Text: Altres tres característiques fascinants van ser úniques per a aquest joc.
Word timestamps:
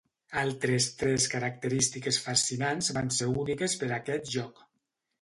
Altres 0.43 0.87
tres 1.01 1.27
característiques 1.35 2.19
fascinants 2.25 2.91
van 2.99 3.15
ser 3.21 3.31
úniques 3.45 3.81
per 3.83 3.95
a 3.95 3.97
aquest 4.03 4.37
joc. 4.39 4.69